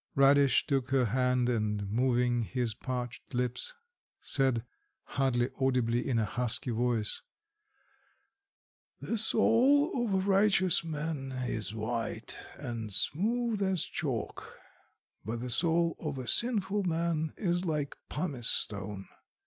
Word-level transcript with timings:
Radish 0.15 0.65
took 0.65 0.89
her 0.89 1.05
hand 1.05 1.47
and, 1.47 1.87
moving 1.91 2.41
his 2.41 2.73
parched 2.73 3.35
lips, 3.35 3.75
said, 4.19 4.65
hardly 5.03 5.51
audibly, 5.59 6.09
in 6.09 6.17
a 6.17 6.25
husky 6.25 6.71
voice: 6.71 7.21
"The 8.99 9.15
soul 9.19 10.03
of 10.07 10.13
a 10.15 10.27
righteous 10.27 10.83
man 10.83 11.31
is 11.45 11.75
white 11.75 12.39
and 12.57 12.91
smooth 12.91 13.61
as 13.61 13.83
chalk, 13.83 14.57
but 15.23 15.39
the 15.39 15.51
soul 15.51 15.95
of 15.99 16.17
a 16.17 16.27
sinful 16.27 16.81
man 16.81 17.33
is 17.37 17.65
like 17.65 17.95
pumice 18.09 18.49
stone. 18.49 19.05